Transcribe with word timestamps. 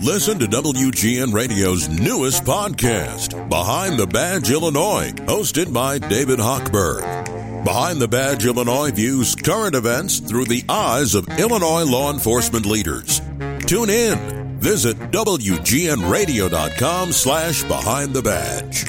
Listen 0.00 0.38
to 0.38 0.46
WGN 0.46 1.32
Radio's 1.32 1.88
newest 1.88 2.44
podcast, 2.44 3.48
Behind 3.48 3.98
the 3.98 4.06
Badge 4.06 4.50
Illinois, 4.50 5.12
hosted 5.26 5.72
by 5.72 5.98
David 5.98 6.38
Hochberg. 6.38 7.64
Behind 7.64 8.00
the 8.00 8.08
Badge 8.08 8.46
Illinois 8.46 8.90
views 8.90 9.34
current 9.36 9.74
events 9.74 10.18
through 10.18 10.46
the 10.46 10.64
eyes 10.68 11.14
of 11.14 11.28
Illinois 11.38 11.84
law 11.84 12.12
enforcement 12.12 12.66
leaders. 12.66 13.20
Tune 13.66 13.90
in. 13.90 14.42
Visit 14.58 14.96
WGNRadio.com 15.12 17.12
slash 17.12 17.62
Behind 17.64 18.12
the 18.12 18.22
Badge. 18.22 18.86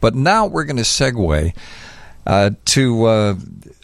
But 0.00 0.14
now 0.14 0.46
we're 0.46 0.64
going 0.64 0.76
to 0.76 0.82
segue 0.82 1.54
uh, 2.26 2.50
to 2.66 3.04
uh, 3.04 3.36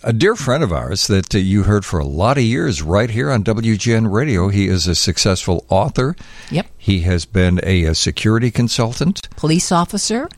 a 0.02 0.12
dear 0.12 0.34
friend 0.34 0.64
of 0.64 0.72
ours 0.72 1.06
that 1.06 1.34
uh, 1.34 1.38
you 1.38 1.62
heard 1.62 1.84
for 1.84 2.00
a 2.00 2.04
lot 2.04 2.36
of 2.36 2.44
years 2.44 2.82
right 2.82 3.10
here 3.10 3.30
on 3.30 3.44
WGN 3.44 4.12
Radio. 4.12 4.48
He 4.48 4.66
is 4.66 4.86
a 4.86 4.94
successful 4.94 5.64
author. 5.68 6.16
Yep. 6.50 6.66
He 6.76 7.00
has 7.00 7.24
been 7.24 7.60
a, 7.62 7.84
a 7.84 7.94
security 7.94 8.50
consultant, 8.50 9.28
police 9.36 9.70
officer, 9.70 10.28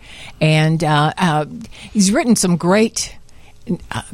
and 0.41 0.84
uh, 0.84 1.12
uh, 1.16 1.46
he's 1.93 2.12
written 2.12 2.37
some 2.37 2.56
great 2.56 3.16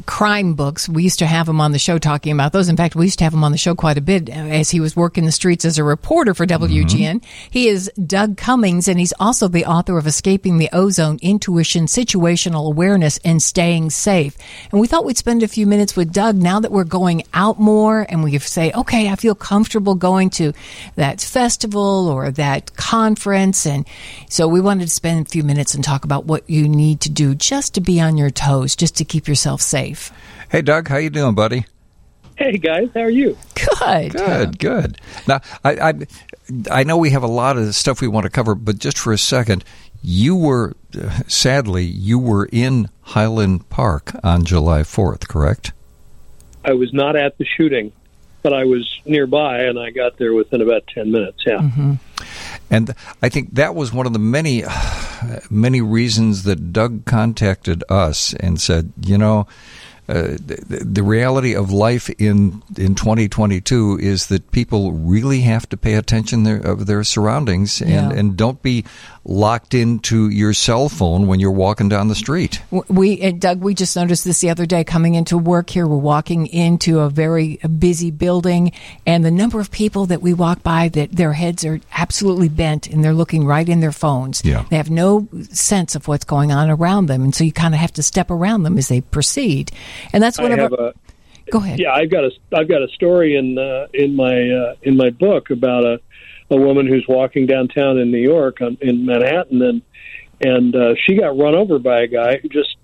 crime 0.05 0.53
books. 0.53 0.87
We 0.87 1.03
used 1.03 1.19
to 1.19 1.25
have 1.25 1.47
him 1.47 1.59
on 1.59 1.71
the 1.71 1.79
show 1.79 1.97
talking 1.97 2.31
about 2.33 2.53
those. 2.53 2.69
In 2.69 2.77
fact, 2.77 2.95
we 2.95 3.05
used 3.05 3.19
to 3.19 3.23
have 3.23 3.33
him 3.33 3.43
on 3.43 3.51
the 3.51 3.57
show 3.57 3.75
quite 3.75 3.97
a 3.97 4.01
bit 4.01 4.29
as 4.29 4.69
he 4.69 4.79
was 4.79 4.95
working 4.95 5.25
the 5.25 5.31
streets 5.31 5.65
as 5.65 5.77
a 5.77 5.83
reporter 5.83 6.33
for 6.33 6.45
WGN. 6.45 7.15
Mm-hmm. 7.21 7.49
He 7.49 7.67
is 7.67 7.91
Doug 8.05 8.37
Cummings, 8.37 8.87
and 8.87 8.99
he's 8.99 9.13
also 9.19 9.47
the 9.47 9.65
author 9.65 9.97
of 9.97 10.07
Escaping 10.07 10.57
the 10.57 10.69
Zone 10.91 11.19
Intuition, 11.21 11.85
Situational 11.85 12.67
Awareness, 12.67 13.19
and 13.25 13.41
Staying 13.41 13.89
Safe. 13.89 14.37
And 14.71 14.79
we 14.79 14.87
thought 14.87 15.05
we'd 15.05 15.17
spend 15.17 15.43
a 15.43 15.47
few 15.47 15.67
minutes 15.67 15.95
with 15.95 16.13
Doug 16.13 16.35
now 16.37 16.59
that 16.59 16.71
we're 16.71 16.83
going 16.83 17.23
out 17.33 17.59
more 17.59 18.05
and 18.09 18.23
we 18.23 18.37
say, 18.39 18.71
okay, 18.73 19.09
I 19.09 19.15
feel 19.15 19.35
comfortable 19.35 19.95
going 19.95 20.29
to 20.31 20.53
that 20.95 21.21
festival 21.21 22.07
or 22.07 22.31
that 22.31 22.75
conference. 22.75 23.65
And 23.65 23.87
so 24.29 24.47
we 24.47 24.61
wanted 24.61 24.85
to 24.85 24.93
spend 24.93 25.27
a 25.27 25.29
few 25.29 25.43
minutes 25.43 25.73
and 25.75 25.83
talk 25.83 26.05
about 26.05 26.25
what 26.25 26.49
you 26.49 26.67
need 26.67 27.01
to 27.01 27.09
do 27.09 27.35
just 27.35 27.73
to 27.75 27.81
be 27.81 27.99
on 27.99 28.17
your 28.17 28.29
toes, 28.29 28.75
just 28.75 28.95
to 28.97 29.05
keep 29.05 29.27
your 29.27 29.35
yourself 29.41 29.61
safe. 29.61 30.11
Hey, 30.51 30.61
Doug, 30.61 30.87
how 30.87 30.97
you 30.97 31.09
doing, 31.09 31.33
buddy? 31.33 31.65
Hey 32.37 32.57
guys, 32.59 32.89
how 32.93 33.01
are 33.01 33.09
you? 33.09 33.35
Good, 33.55 34.13
good, 34.13 34.59
good. 34.59 34.97
Now, 35.27 35.41
I, 35.63 35.89
I, 35.89 35.93
I 36.69 36.83
know 36.83 36.97
we 36.97 37.09
have 37.09 37.23
a 37.23 37.27
lot 37.27 37.57
of 37.57 37.73
stuff 37.73 38.01
we 38.01 38.07
want 38.07 38.25
to 38.25 38.29
cover, 38.29 38.53
but 38.53 38.77
just 38.77 38.99
for 38.99 39.11
a 39.11 39.17
second, 39.17 39.63
you 40.03 40.35
were 40.35 40.75
sadly 41.27 41.85
you 41.85 42.19
were 42.19 42.47
in 42.51 42.89
Highland 43.01 43.67
Park 43.69 44.11
on 44.23 44.45
July 44.45 44.83
Fourth, 44.83 45.27
correct? 45.27 45.71
I 46.63 46.73
was 46.73 46.93
not 46.93 47.15
at 47.15 47.39
the 47.39 47.45
shooting, 47.45 47.91
but 48.43 48.53
I 48.53 48.65
was 48.65 49.01
nearby, 49.05 49.63
and 49.63 49.79
I 49.79 49.89
got 49.89 50.17
there 50.17 50.33
within 50.33 50.61
about 50.61 50.85
ten 50.85 51.11
minutes. 51.11 51.43
Yeah. 51.47 51.57
Mm-hmm. 51.57 51.93
And 52.69 52.93
I 53.23 53.29
think 53.29 53.55
that 53.55 53.73
was 53.73 53.91
one 53.91 54.05
of 54.05 54.13
the 54.13 54.19
many, 54.19 54.63
many 55.49 55.81
reasons 55.81 56.43
that 56.43 56.73
Doug 56.73 57.05
contacted 57.05 57.83
us 57.89 58.33
and 58.35 58.59
said, 58.59 58.93
you 59.01 59.17
know, 59.17 59.47
uh, 60.11 60.37
the, 60.45 60.83
the, 60.85 61.03
reality 61.03 61.55
of 61.55 61.71
life 61.71 62.09
in 62.19 62.61
in 62.77 62.95
2022 62.95 63.97
is 64.01 64.27
that 64.27 64.51
people 64.51 64.91
really 64.91 65.41
have 65.41 65.67
to 65.69 65.77
pay 65.77 65.93
attention 65.93 66.43
their, 66.43 66.57
of 66.57 66.85
their 66.85 67.03
surroundings 67.03 67.79
yeah. 67.79 68.09
and, 68.09 68.19
and 68.19 68.37
don't 68.37 68.61
be 68.61 68.83
locked 69.23 69.73
into 69.73 70.29
your 70.29 70.53
cell 70.53 70.89
phone 70.89 71.27
when 71.27 71.39
you're 71.39 71.51
walking 71.51 71.87
down 71.87 72.07
the 72.07 72.15
street. 72.15 72.61
We, 72.87 73.31
Doug, 73.33 73.61
we 73.61 73.75
just 73.75 73.95
noticed 73.95 74.25
this 74.25 74.41
the 74.41 74.49
other 74.49 74.65
day 74.65 74.83
coming 74.83 75.13
into 75.13 75.37
work 75.37 75.69
here. 75.69 75.85
We're 75.85 75.97
walking 75.97 76.47
into 76.47 76.99
a 76.99 77.09
very 77.09 77.57
busy 77.57 78.09
building, 78.09 78.71
and 79.05 79.23
the 79.23 79.31
number 79.31 79.59
of 79.59 79.69
people 79.69 80.07
that 80.07 80.21
we 80.21 80.33
walk 80.33 80.63
by 80.63 80.89
that 80.89 81.11
their 81.11 81.33
heads 81.33 81.63
are 81.63 81.79
absolutely 81.93 82.49
bent 82.49 82.87
and 82.87 83.03
they're 83.03 83.13
looking 83.13 83.45
right 83.45 83.67
in 83.67 83.79
their 83.79 83.91
phones. 83.91 84.43
Yeah. 84.43 84.65
They 84.69 84.77
have 84.77 84.89
no 84.89 85.27
sense 85.51 85.95
of 85.95 86.07
what's 86.07 86.25
going 86.25 86.51
on 86.51 86.69
around 86.69 87.05
them, 87.05 87.23
and 87.23 87.35
so 87.35 87.43
you 87.43 87.51
kind 87.51 87.75
of 87.75 87.79
have 87.79 87.93
to 87.93 88.03
step 88.03 88.31
around 88.31 88.63
them 88.63 88.77
as 88.77 88.87
they 88.87 89.01
proceed. 89.01 89.71
And 90.13 90.23
that's 90.23 90.39
one 90.39 90.51
I 90.51 90.55
of 90.55 90.73
our. 90.73 90.87
A, 90.87 90.93
Go 91.51 91.59
ahead. 91.59 91.79
Yeah, 91.79 91.93
I've 91.93 92.09
got 92.09 92.23
a 92.23 92.31
I've 92.53 92.69
got 92.69 92.81
a 92.81 92.87
story 92.89 93.35
in 93.35 93.57
uh, 93.57 93.87
in 93.93 94.15
my 94.15 94.49
uh, 94.49 94.75
in 94.83 94.95
my 94.95 95.09
book 95.09 95.49
about 95.49 95.83
a 95.85 95.99
a 96.49 96.57
woman 96.57 96.85
who's 96.85 97.05
walking 97.07 97.45
downtown 97.45 97.97
in 97.97 98.11
New 98.11 98.19
York 98.19 98.61
on, 98.61 98.77
in 98.81 99.05
Manhattan, 99.05 99.61
and 99.61 99.81
and 100.39 100.75
uh, 100.75 100.93
she 101.05 101.15
got 101.15 101.37
run 101.37 101.55
over 101.55 101.79
by 101.79 102.01
a 102.01 102.07
guy 102.07 102.37
who 102.37 102.49
just 102.49 102.75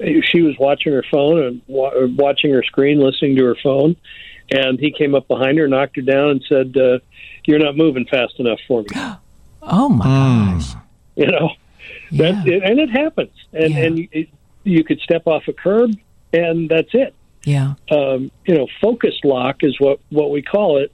she 0.00 0.42
was 0.42 0.56
watching 0.58 0.92
her 0.92 1.04
phone 1.10 1.42
and 1.42 1.62
wa- 1.66 1.92
watching 2.16 2.52
her 2.52 2.62
screen, 2.62 2.98
listening 2.98 3.36
to 3.36 3.44
her 3.44 3.56
phone, 3.62 3.96
and 4.50 4.80
he 4.80 4.92
came 4.92 5.14
up 5.14 5.28
behind 5.28 5.58
her, 5.58 5.68
knocked 5.68 5.96
her 5.96 6.02
down, 6.02 6.30
and 6.30 6.44
said, 6.48 6.76
uh, 6.76 6.98
"You're 7.44 7.60
not 7.60 7.76
moving 7.76 8.06
fast 8.06 8.34
enough 8.38 8.58
for 8.66 8.82
me." 8.82 8.88
oh 9.62 9.88
my 9.88 10.06
mm. 10.06 10.58
gosh! 10.58 10.74
You 11.14 11.26
know, 11.26 11.50
yeah. 12.10 12.32
that 12.32 12.46
it, 12.46 12.62
and 12.62 12.80
it 12.80 12.90
happens, 12.90 13.32
and 13.52 13.72
yeah. 13.72 13.84
and 13.84 14.08
it, 14.12 14.28
you 14.64 14.84
could 14.84 15.00
step 15.00 15.26
off 15.26 15.42
a 15.48 15.52
curb, 15.52 15.92
and 16.32 16.68
that's 16.68 16.90
it. 16.92 17.14
Yeah. 17.44 17.74
Um, 17.90 18.30
you 18.46 18.54
know, 18.56 18.66
focus 18.80 19.14
lock 19.24 19.62
is 19.62 19.78
what 19.80 20.00
what 20.10 20.30
we 20.30 20.42
call 20.42 20.78
it, 20.78 20.92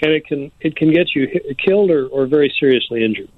and 0.00 0.12
it 0.12 0.26
can 0.26 0.50
it 0.60 0.76
can 0.76 0.92
get 0.92 1.14
you 1.14 1.26
hit, 1.26 1.58
killed 1.58 1.90
or, 1.90 2.06
or 2.06 2.26
very 2.26 2.52
seriously 2.58 3.04
injured. 3.04 3.28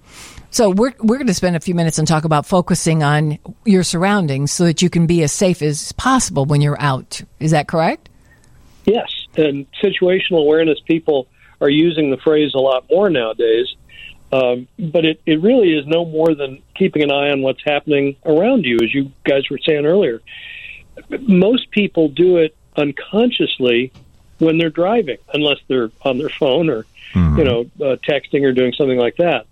So 0.51 0.71
we're 0.71 0.95
we're 1.01 1.17
going 1.17 1.27
to 1.27 1.35
spend 1.35 1.57
a 1.57 1.61
few 1.61 1.75
minutes 1.75 1.99
and 1.99 2.07
talk 2.07 2.25
about 2.25 2.47
focusing 2.47 3.03
on 3.03 3.39
your 3.65 3.83
surroundings 3.83 4.53
so 4.53 4.65
that 4.65 4.83
you 4.83 4.91
can 4.91 5.07
be 5.07 5.23
as 5.25 5.33
safe 5.33 5.63
as 5.63 5.93
possible 5.93 6.45
when 6.45 6.61
you're 6.61 6.81
out. 6.81 7.23
Is 7.41 7.51
that 7.51 7.67
correct? 7.67 8.09
Yes, 8.85 9.11
and 9.37 9.67
situational 9.83 10.43
awareness 10.43 10.79
people 10.81 11.27
are 11.61 11.71
using 11.71 12.11
the 12.11 12.19
phrase 12.19 12.53
a 12.55 12.59
lot 12.59 12.85
more 12.91 13.11
nowadays. 13.11 13.75
Um, 14.33 14.67
but 14.79 15.05
it, 15.05 15.21
it 15.27 15.41
really 15.43 15.73
is 15.73 15.87
no 15.87 16.05
more 16.05 16.35
than 16.35 16.61
keeping 16.75 17.03
an 17.03 17.13
eye 17.13 17.31
on 17.31 17.43
what's 17.43 17.63
happening 17.65 18.17
around 18.25 18.65
you, 18.65 18.79
as 18.83 18.93
you 18.93 19.13
guys 19.25 19.49
were 19.49 19.61
saying 19.65 19.87
earlier. 19.87 20.21
Most 21.21 21.71
people 21.71 22.09
do 22.09 22.39
it 22.39 22.57
unconsciously 22.77 23.93
when 24.39 24.59
they're 24.59 24.71
driving, 24.71 25.19
unless 25.33 25.59
they're 25.69 25.91
on 26.03 26.19
their 26.19 26.29
phone 26.29 26.69
or 26.69 26.85
mm-hmm. 27.13 27.39
you 27.39 27.45
know 27.45 27.61
uh, 27.81 27.97
texting 28.09 28.43
or 28.43 28.53
doing 28.53 28.73
something 28.73 28.99
like 28.99 29.17
that. 29.17 29.47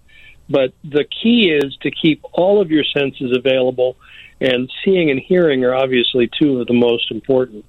But 0.48 0.72
the 0.84 1.04
key 1.04 1.50
is 1.50 1.76
to 1.82 1.90
keep 1.90 2.22
all 2.32 2.60
of 2.60 2.70
your 2.70 2.84
senses 2.84 3.36
available, 3.36 3.96
and 4.40 4.70
seeing 4.84 5.10
and 5.10 5.20
hearing 5.20 5.64
are 5.64 5.74
obviously 5.74 6.28
two 6.38 6.60
of 6.60 6.66
the 6.66 6.74
most 6.74 7.10
important. 7.10 7.64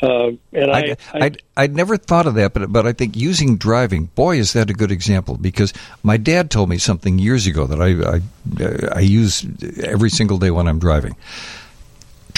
Uh, 0.00 0.30
and 0.52 0.70
I, 0.70 0.96
I, 1.12 1.24
I'd, 1.24 1.42
I'd 1.56 1.74
never 1.74 1.96
thought 1.96 2.26
of 2.28 2.34
that, 2.34 2.54
but 2.54 2.72
but 2.72 2.86
I 2.86 2.92
think 2.92 3.16
using 3.16 3.56
driving, 3.56 4.06
boy, 4.06 4.38
is 4.38 4.52
that 4.52 4.70
a 4.70 4.72
good 4.72 4.92
example 4.92 5.36
because 5.36 5.72
my 6.02 6.16
dad 6.16 6.50
told 6.50 6.68
me 6.68 6.78
something 6.78 7.18
years 7.18 7.46
ago 7.46 7.66
that 7.66 7.80
I 7.80 8.94
I, 8.94 8.98
I 8.98 9.00
use 9.00 9.44
every 9.82 10.10
single 10.10 10.38
day 10.38 10.50
when 10.50 10.68
I'm 10.68 10.78
driving. 10.78 11.16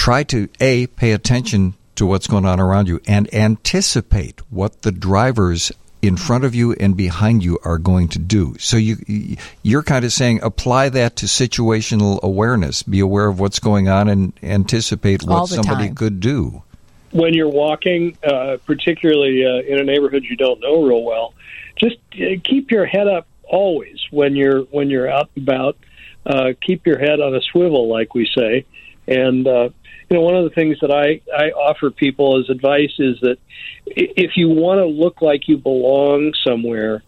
Try 0.01 0.23
to 0.23 0.49
a 0.61 0.87
pay 0.87 1.13
attention 1.13 1.75
to 1.97 2.07
what's 2.07 2.27
going 2.27 2.47
on 2.47 2.59
around 2.59 2.89
you 2.89 3.03
and 3.07 3.33
anticipate 3.35 4.41
what 4.51 4.81
the 4.81 4.93
drivers 4.93 5.73
in 6.01 6.17
front 6.17 6.45
of 6.45 6.55
you 6.55 6.73
and 6.73 6.97
behind 6.97 7.45
you 7.45 7.59
are 7.65 7.77
going 7.77 8.09
to 8.09 8.19
do. 8.19 8.57
So 8.59 8.79
you 8.79 9.37
you're 9.63 9.83
kind 9.83 10.07
of 10.07 10.11
saying 10.11 10.41
apply 10.43 10.89
that 10.89 11.17
to 11.17 11.27
situational 11.27 12.19
awareness. 12.23 12.83
Be 12.83 13.01
aware 13.01 13.27
of 13.29 13.41
what's 13.41 13.59
going 13.59 13.91
on 13.91 14.09
and 14.09 14.33
anticipate 14.43 15.23
what 15.23 15.49
somebody 15.49 15.89
time. 15.89 15.95
could 15.97 16.21
do. 16.21 16.63
When 17.11 17.35
you're 17.35 17.51
walking, 17.51 18.17
uh, 18.25 18.57
particularly 18.65 19.45
uh, 19.45 19.71
in 19.71 19.81
a 19.81 19.85
neighborhood 19.85 20.25
you 20.25 20.37
don't 20.37 20.61
know 20.61 20.83
real 20.83 21.03
well, 21.03 21.35
just 21.77 21.97
uh, 22.15 22.41
keep 22.43 22.71
your 22.71 22.87
head 22.87 23.07
up 23.07 23.27
always 23.45 24.01
when 24.11 24.35
you're 24.35 24.63
when 24.63 24.89
you're 24.89 25.11
out 25.11 25.29
and 25.37 25.47
about. 25.47 25.77
Uh, 26.25 26.55
keep 26.59 26.87
your 26.87 26.99
head 26.99 27.21
on 27.21 27.35
a 27.35 27.43
swivel, 27.43 27.87
like 27.87 28.15
we 28.15 28.27
say, 28.35 28.65
and 29.07 29.47
uh, 29.47 29.69
you 30.11 30.17
know, 30.17 30.23
one 30.23 30.35
of 30.35 30.43
the 30.43 30.51
things 30.51 30.79
that 30.81 30.91
I, 30.91 31.21
I 31.33 31.51
offer 31.53 31.91
people 31.91 32.41
as 32.41 32.51
advice 32.51 32.95
is 32.99 33.21
that 33.21 33.39
if 33.87 34.37
you 34.37 34.49
want 34.49 34.79
to 34.79 34.87
look 34.87 35.23
like 35.23 35.47
you 35.47 35.57
belong 35.57 36.35
somewhere, 36.45 37.05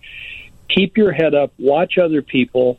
keep 0.69 0.97
your 0.97 1.11
head 1.11 1.35
up, 1.35 1.53
watch 1.59 1.99
other 1.99 2.23
people, 2.23 2.79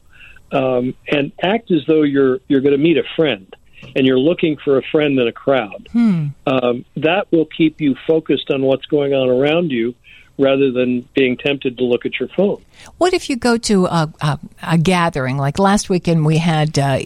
um, 0.54 0.96
and 1.10 1.34
act 1.42 1.72
as 1.72 1.86
though 1.88 2.04
you're 2.04 2.40
you're 2.48 2.62
going 2.62 2.72
to 2.72 2.82
meet 2.82 2.98
a 2.98 3.04
friend 3.18 3.54
and 3.96 4.08
you're 4.08 4.20
looking 4.20 4.56
for 4.64 4.78
a 4.78 4.82
friend 4.92 5.20
in 5.20 5.28
a 5.28 5.34
crowd. 5.34 5.90
Hmm. 5.92 6.28
Um, 6.48 6.86
that 6.96 7.30
will 7.32 7.46
keep 7.46 7.82
you 7.82 7.96
focused 8.08 8.50
on 8.50 8.62
what's 8.62 8.86
going 8.86 9.14
on 9.14 9.30
around 9.30 9.72
you 9.72 9.94
rather 10.40 10.72
than 10.72 11.02
being 11.14 11.38
tempted 11.38 11.78
to 11.78 11.84
look 11.84 12.06
at 12.06 12.20
your 12.20 12.30
phone. 12.30 12.64
What 12.98 13.14
if 13.14 13.30
you 13.30 13.36
go 13.36 13.58
to 13.58 13.86
a, 13.86 14.14
a, 14.22 14.40
a 14.64 14.78
gathering? 14.78 15.38
Like 15.38 15.60
last 15.60 15.90
weekend, 15.90 16.26
we 16.26 16.38
had 16.38 16.80
uh, 16.80 17.00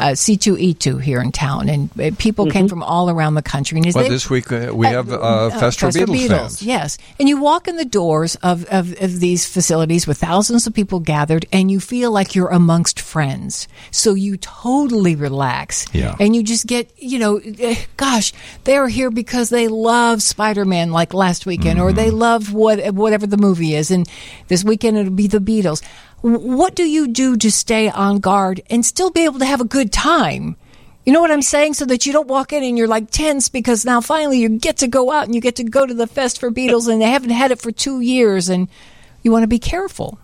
uh, 0.00 0.12
C2E2 0.12 1.00
here 1.02 1.20
in 1.20 1.30
town, 1.32 1.68
and 1.68 1.90
uh, 2.00 2.10
people 2.18 2.46
came 2.50 2.68
from 2.68 2.82
all 2.82 3.10
around 3.10 3.34
the 3.34 3.42
country. 3.42 3.78
And 3.78 3.86
Well, 3.94 4.04
they- 4.04 4.10
this 4.10 4.28
week 4.30 4.50
uh, 4.50 4.72
we 4.74 4.86
have 4.86 5.12
uh, 5.12 5.50
Fest 5.50 5.80
for 5.80 5.92
Fest 5.92 5.98
Beatles, 5.98 6.28
fans. 6.28 6.62
Yes. 6.62 6.98
And 7.18 7.28
you 7.28 7.40
walk 7.40 7.68
in 7.68 7.76
the 7.76 7.84
doors 7.84 8.34
of, 8.36 8.64
of, 8.66 8.94
of 9.00 9.20
these 9.20 9.46
facilities 9.46 10.06
with 10.06 10.18
thousands 10.18 10.66
of 10.66 10.74
people 10.74 11.00
gathered, 11.00 11.46
and 11.52 11.70
you 11.70 11.78
feel 11.80 12.10
like 12.10 12.34
you're 12.34 12.48
amongst 12.48 12.98
friends. 12.98 13.68
So 13.90 14.14
you 14.14 14.36
totally 14.38 15.14
relax. 15.16 15.86
Yeah. 15.92 16.16
And 16.18 16.34
you 16.34 16.42
just 16.42 16.66
get, 16.66 16.90
you 16.96 17.18
know, 17.18 17.40
eh, 17.58 17.76
gosh, 17.96 18.32
they're 18.64 18.88
here 18.88 19.10
because 19.10 19.50
they 19.50 19.68
love 19.68 20.22
Spider 20.22 20.64
Man 20.64 20.90
like 20.92 21.12
last 21.14 21.46
weekend, 21.46 21.78
or 21.78 21.88
Mm-hmm. 21.90 21.96
they 21.96 22.10
love 22.10 22.52
what, 22.52 22.94
whatever 22.94 23.26
the 23.26 23.36
movie 23.36 23.74
is. 23.74 23.90
And 23.90 24.08
this 24.48 24.64
weekend 24.64 24.96
it'll 24.96 25.12
be 25.12 25.26
the 25.26 25.38
Beatles. 25.38 25.82
What 26.22 26.74
do 26.74 26.82
you 26.82 27.08
do 27.08 27.36
to 27.38 27.50
stay 27.50 27.88
on 27.88 28.18
guard 28.18 28.60
and 28.68 28.84
still 28.84 29.10
be 29.10 29.24
able 29.24 29.38
to 29.38 29.46
have 29.46 29.60
a 29.60 29.64
good 29.64 29.92
time? 29.92 30.56
You 31.06 31.14
know 31.14 31.22
what 31.22 31.30
I'm 31.30 31.42
saying? 31.42 31.74
So 31.74 31.86
that 31.86 32.04
you 32.04 32.12
don't 32.12 32.28
walk 32.28 32.52
in 32.52 32.62
and 32.62 32.76
you're 32.76 32.86
like 32.86 33.10
tense 33.10 33.48
because 33.48 33.86
now 33.86 34.02
finally 34.02 34.38
you 34.38 34.50
get 34.50 34.76
to 34.78 34.86
go 34.86 35.10
out 35.10 35.24
and 35.24 35.34
you 35.34 35.40
get 35.40 35.56
to 35.56 35.64
go 35.64 35.86
to 35.86 35.94
the 35.94 36.06
Fest 36.06 36.38
for 36.38 36.50
Beatles 36.50 36.88
and 36.88 37.00
they 37.00 37.10
haven't 37.10 37.30
had 37.30 37.50
it 37.50 37.60
for 37.60 37.72
two 37.72 38.00
years 38.00 38.50
and 38.50 38.68
you 39.22 39.32
want 39.32 39.44
to 39.44 39.48
be 39.48 39.58
careful. 39.58 40.18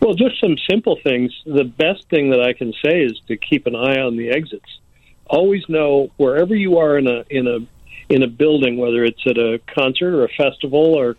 Well, 0.00 0.14
just 0.14 0.40
some 0.40 0.56
simple 0.68 0.98
things. 1.02 1.32
The 1.44 1.64
best 1.64 2.08
thing 2.08 2.30
that 2.30 2.40
I 2.40 2.54
can 2.54 2.72
say 2.84 3.02
is 3.02 3.20
to 3.28 3.36
keep 3.36 3.66
an 3.66 3.76
eye 3.76 4.00
on 4.00 4.16
the 4.16 4.30
exits. 4.30 4.78
Always 5.26 5.68
know 5.68 6.10
wherever 6.16 6.54
you 6.54 6.78
are 6.78 6.96
in 6.96 7.06
a 7.06 7.24
in 7.28 7.46
a 7.46 7.58
in 8.08 8.22
a 8.22 8.26
building, 8.26 8.76
whether 8.76 9.04
it's 9.04 9.26
at 9.26 9.38
a 9.38 9.60
concert 9.74 10.14
or 10.14 10.24
a 10.24 10.28
festival 10.28 10.94
or 10.94 11.16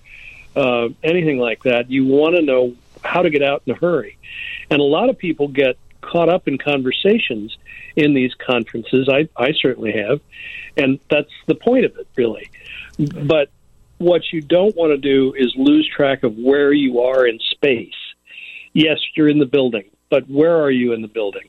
uh, 0.56 0.90
anything 1.04 1.38
like 1.40 1.64
that, 1.64 1.90
you 1.90 2.06
want 2.06 2.36
to 2.36 2.42
know 2.42 2.76
how 3.06 3.22
to 3.22 3.30
get 3.30 3.44
out 3.44 3.64
in 3.66 3.74
a 3.74 3.78
hurry. 3.78 4.18
And 4.70 4.80
a 4.80 4.84
lot 4.84 5.10
of 5.10 5.18
people 5.18 5.48
get 5.48 5.78
caught 6.02 6.30
up 6.30 6.48
in 6.48 6.58
conversations 6.58 7.58
in 7.96 8.14
these 8.14 8.34
conferences. 8.36 9.10
I, 9.10 9.28
I 9.36 9.54
certainly 9.54 9.94
have, 9.94 10.22
and 10.78 11.00
that's 11.10 11.32
the 11.48 11.56
point 11.56 11.86
of 11.86 11.98
it, 11.98 12.08
really. 12.16 12.50
But 12.98 13.50
what 13.98 14.22
you 14.32 14.42
don't 14.42 14.76
want 14.76 14.92
to 14.92 14.98
do 14.98 15.34
is 15.38 15.54
lose 15.56 15.90
track 15.96 16.24
of 16.24 16.38
where 16.38 16.74
you 16.74 17.02
are 17.02 17.26
in 17.26 17.40
space. 17.40 17.94
Yes, 18.74 19.00
you're 19.16 19.30
in 19.30 19.40
the 19.40 19.46
building, 19.46 19.86
but 20.10 20.30
where 20.30 20.62
are 20.62 20.72
you 20.72 20.94
in 20.94 21.02
the 21.02 21.08
building? 21.08 21.48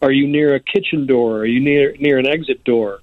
Are 0.00 0.12
you 0.12 0.28
near 0.28 0.54
a 0.54 0.60
kitchen 0.60 1.06
door? 1.06 1.38
Are 1.38 1.46
you 1.46 1.58
near 1.58 1.96
near 1.98 2.18
an 2.18 2.26
exit 2.26 2.62
door? 2.62 3.00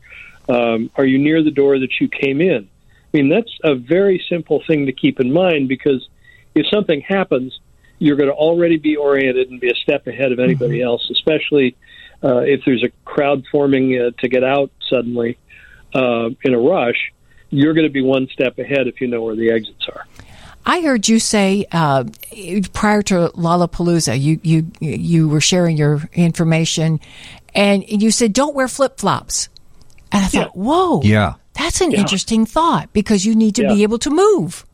Um, 0.48 0.90
are 0.96 1.06
you 1.06 1.18
near 1.18 1.44
the 1.44 1.52
door 1.52 1.78
that 1.80 2.00
you 2.00 2.08
came 2.08 2.40
in? 2.40 2.70
I 3.14 3.18
mean, 3.18 3.30
that's 3.30 3.52
a 3.64 3.76
very 3.76 4.24
simple 4.30 4.64
thing 4.66 4.86
to 4.86 4.94
keep 4.94 5.20
in 5.20 5.34
mind 5.34 5.68
because 5.68 6.08
if 6.54 6.68
something 6.68 7.02
happens, 7.02 7.60
you're 8.06 8.16
going 8.16 8.30
to 8.30 8.36
already 8.36 8.78
be 8.78 8.96
oriented 8.96 9.50
and 9.50 9.60
be 9.60 9.72
a 9.72 9.76
step 9.76 10.06
ahead 10.06 10.32
of 10.32 10.40
anybody 10.40 10.80
else, 10.82 11.10
especially 11.10 11.76
uh, 12.24 12.38
if 12.40 12.62
there's 12.64 12.84
a 12.84 12.90
crowd 13.04 13.44
forming 13.52 14.00
uh, 14.00 14.12
to 14.20 14.28
get 14.30 14.44
out 14.44 14.70
suddenly 14.90 15.40
uh, 15.96 16.30
in 16.44 16.54
a 16.54 16.60
rush. 16.60 17.12
You're 17.50 17.74
going 17.74 17.88
to 17.88 17.92
be 17.94 18.04
one 18.04 18.28
step 18.32 18.60
ahead 18.60 18.88
if 18.88 19.02
you 19.02 19.08
know 19.08 19.24
where 19.24 19.36
the 19.36 19.50
exits 19.50 19.88
are. 19.88 20.06
I 20.68 20.82
heard 20.82 21.08
you 21.08 21.20
say 21.20 21.66
uh, 21.72 22.04
prior 22.74 23.02
to 23.04 23.32
Lollapalooza, 23.36 24.20
you, 24.20 24.40
you 24.44 24.72
you 24.80 25.28
were 25.28 25.42
sharing 25.42 25.78
your 25.78 26.04
information, 26.14 27.00
and 27.54 27.84
you 27.88 28.12
said 28.12 28.34
don't 28.34 28.56
wear 28.56 28.68
flip 28.68 29.00
flops. 29.00 29.50
And 30.12 30.24
I 30.26 30.28
thought, 30.28 30.56
whoa, 30.56 31.02
Yeah. 31.04 31.36
that's 31.54 31.82
an 31.82 31.92
interesting 31.92 32.46
thought 32.46 32.94
because 32.94 33.26
you 33.26 33.36
need 33.36 33.56
to 33.56 33.68
be 33.68 33.84
able 33.84 34.00
to 34.00 34.10
move. 34.10 34.66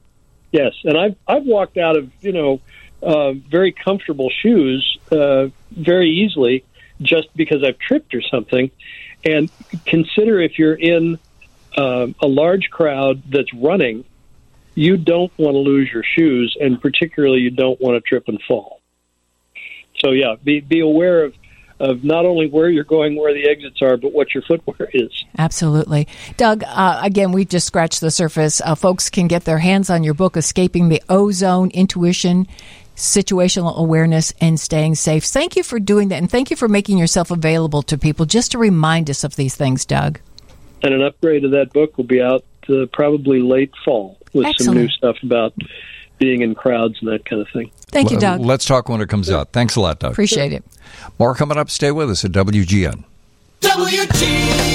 Yes, 0.51 0.73
and 0.83 0.97
I've 0.97 1.15
I've 1.27 1.45
walked 1.45 1.77
out 1.77 1.97
of 1.97 2.09
you 2.21 2.31
know 2.33 2.59
uh, 3.01 3.33
very 3.33 3.71
comfortable 3.71 4.29
shoes 4.29 4.97
uh, 5.11 5.47
very 5.71 6.09
easily 6.09 6.63
just 7.01 7.35
because 7.35 7.63
I've 7.63 7.79
tripped 7.79 8.13
or 8.13 8.21
something. 8.21 8.71
And 9.23 9.49
consider 9.85 10.39
if 10.41 10.57
you're 10.57 10.75
in 10.75 11.19
um, 11.77 12.15
a 12.21 12.27
large 12.27 12.69
crowd 12.69 13.23
that's 13.29 13.53
running, 13.53 14.05
you 14.75 14.97
don't 14.97 15.31
want 15.37 15.53
to 15.53 15.59
lose 15.59 15.89
your 15.91 16.03
shoes, 16.03 16.55
and 16.59 16.81
particularly 16.81 17.39
you 17.39 17.49
don't 17.49 17.79
want 17.81 17.95
to 17.95 18.01
trip 18.01 18.27
and 18.27 18.41
fall. 18.47 18.81
So 19.99 20.11
yeah, 20.11 20.35
be 20.41 20.61
be 20.61 20.79
aware 20.79 21.25
of 21.25 21.35
of 21.79 22.03
not 22.03 22.25
only 22.25 22.47
where 22.47 22.69
you're 22.69 22.83
going, 22.83 23.15
where 23.15 23.33
the 23.33 23.49
exits 23.49 23.81
are, 23.81 23.97
but 23.97 24.13
what 24.13 24.33
your 24.35 24.43
footwear 24.43 24.89
is. 24.93 25.25
Absolutely. 25.37 26.07
Doug, 26.37 26.63
uh, 26.67 27.01
again, 27.03 27.31
we've 27.31 27.49
just 27.49 27.65
scratched 27.65 28.01
the 28.01 28.11
surface. 28.11 28.61
Uh, 28.61 28.75
folks 28.75 29.09
can 29.09 29.27
get 29.27 29.45
their 29.45 29.57
hands 29.57 29.89
on 29.89 30.03
your 30.03 30.13
book, 30.13 30.37
Escaping 30.37 30.89
the 30.89 31.01
Zone 31.31 31.71
Intuition, 31.71 32.47
Situational 33.01 33.75
Awareness, 33.77 34.31
and 34.39 34.59
Staying 34.59 34.93
Safe. 34.93 35.23
Thank 35.23 35.55
you 35.55 35.63
for 35.63 35.79
doing 35.79 36.09
that, 36.09 36.17
and 36.17 36.29
thank 36.29 36.51
you 36.51 36.55
for 36.55 36.67
making 36.67 36.99
yourself 36.99 37.31
available 37.31 37.81
to 37.83 37.97
people 37.97 38.27
just 38.27 38.51
to 38.51 38.59
remind 38.59 39.09
us 39.09 39.23
of 39.23 39.35
these 39.35 39.55
things, 39.55 39.85
Doug. 39.85 40.19
and 40.83 40.93
an 40.93 41.01
upgrade 41.01 41.43
of 41.43 41.51
that 41.51 41.73
book 41.73 41.97
will 41.97 42.05
be 42.05 42.21
out 42.21 42.45
uh, 42.69 42.85
probably 42.93 43.41
late 43.41 43.71
fall 43.83 44.17
with 44.33 44.47
some 44.59 44.75
new 44.75 44.87
stuff 44.87 45.17
about 45.23 45.53
being 46.19 46.43
in 46.43 46.53
crowds 46.53 46.97
and 47.01 47.11
that 47.11 47.25
kind 47.25 47.41
of 47.41 47.49
thing. 47.49 47.71
Thank 47.87 48.11
you, 48.11 48.19
Doug. 48.19 48.39
Let's 48.39 48.65
talk 48.65 48.87
when 48.87 49.01
it 49.01 49.09
comes 49.09 49.31
out. 49.31 49.51
Thanks 49.51 49.75
a 49.75 49.81
lot, 49.81 49.99
Doug. 49.99 50.11
Appreciate 50.11 50.53
it. 50.53 50.63
More 51.17 51.33
coming 51.33 51.57
up. 51.57 51.71
Stay 51.71 51.91
with 51.91 52.11
us 52.11 52.23
at 52.23 52.31
WGN. 52.31 53.03
WGN. 53.61 54.70